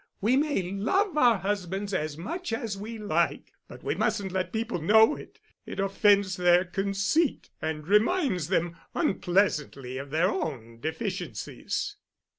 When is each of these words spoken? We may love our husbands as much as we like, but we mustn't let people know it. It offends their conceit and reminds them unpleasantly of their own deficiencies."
We 0.19 0.35
may 0.35 0.71
love 0.71 1.15
our 1.15 1.37
husbands 1.37 1.93
as 1.93 2.17
much 2.17 2.51
as 2.53 2.75
we 2.75 2.97
like, 2.97 3.53
but 3.67 3.83
we 3.83 3.93
mustn't 3.93 4.31
let 4.31 4.51
people 4.51 4.81
know 4.81 5.15
it. 5.15 5.39
It 5.67 5.79
offends 5.79 6.37
their 6.37 6.65
conceit 6.65 7.51
and 7.61 7.87
reminds 7.87 8.47
them 8.47 8.77
unpleasantly 8.95 9.99
of 9.99 10.09
their 10.09 10.31
own 10.31 10.79
deficiencies." 10.79 11.97